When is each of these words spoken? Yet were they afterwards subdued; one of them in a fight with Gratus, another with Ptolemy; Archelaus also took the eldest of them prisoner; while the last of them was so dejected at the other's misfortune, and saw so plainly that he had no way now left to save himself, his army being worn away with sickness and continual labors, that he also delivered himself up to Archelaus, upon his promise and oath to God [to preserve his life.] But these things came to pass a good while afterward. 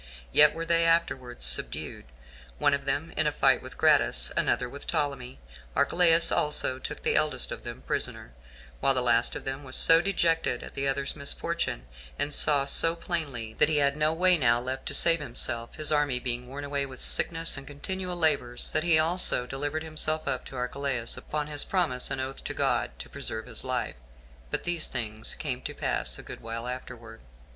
Yet 0.31 0.55
were 0.55 0.65
they 0.65 0.83
afterwards 0.83 1.45
subdued; 1.45 2.05
one 2.57 2.73
of 2.73 2.85
them 2.85 3.13
in 3.15 3.27
a 3.27 3.31
fight 3.31 3.61
with 3.61 3.77
Gratus, 3.77 4.31
another 4.35 4.67
with 4.67 4.87
Ptolemy; 4.87 5.39
Archelaus 5.75 6.31
also 6.31 6.79
took 6.79 7.03
the 7.03 7.15
eldest 7.15 7.51
of 7.51 7.61
them 7.61 7.83
prisoner; 7.83 8.31
while 8.79 8.95
the 8.95 9.03
last 9.03 9.35
of 9.35 9.43
them 9.43 9.63
was 9.63 9.75
so 9.75 10.01
dejected 10.01 10.63
at 10.63 10.73
the 10.73 10.87
other's 10.87 11.15
misfortune, 11.15 11.85
and 12.17 12.33
saw 12.33 12.65
so 12.65 12.95
plainly 12.95 13.53
that 13.59 13.69
he 13.69 13.77
had 13.77 13.95
no 13.95 14.11
way 14.11 14.39
now 14.39 14.59
left 14.59 14.87
to 14.87 14.95
save 14.95 15.19
himself, 15.19 15.75
his 15.75 15.91
army 15.91 16.17
being 16.17 16.47
worn 16.47 16.63
away 16.63 16.83
with 16.83 16.99
sickness 16.99 17.55
and 17.55 17.67
continual 17.67 18.15
labors, 18.15 18.71
that 18.71 18.83
he 18.83 18.97
also 18.97 19.45
delivered 19.45 19.83
himself 19.83 20.27
up 20.27 20.45
to 20.45 20.55
Archelaus, 20.57 21.15
upon 21.15 21.45
his 21.45 21.63
promise 21.63 22.09
and 22.09 22.19
oath 22.19 22.43
to 22.45 22.55
God 22.55 22.89
[to 22.97 23.07
preserve 23.07 23.45
his 23.45 23.63
life.] 23.63 23.97
But 24.49 24.63
these 24.63 24.87
things 24.87 25.35
came 25.35 25.61
to 25.61 25.75
pass 25.75 26.17
a 26.17 26.23
good 26.23 26.41
while 26.41 26.65
afterward. 26.67 27.21